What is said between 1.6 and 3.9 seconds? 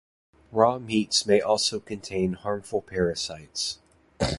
contain harmful parasites.